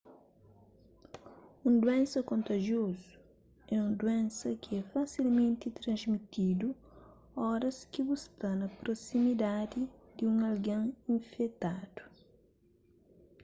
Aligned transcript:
un 1.67 1.73
duénsa 1.81 2.19
kontajiozu 2.29 3.11
é 3.75 3.77
un 3.87 3.91
duénsa 3.99 4.47
ki 4.61 4.71
é 4.81 4.83
fasilmenti 4.93 5.67
transmitidu 5.81 6.67
óras 7.53 7.77
ki 7.91 8.01
bu 8.07 8.15
sta 8.23 8.49
na 8.59 8.67
prosimidadi 8.79 9.81
di 10.15 10.23
un 10.33 10.37
algen 10.49 10.83
infetadu 11.15 12.01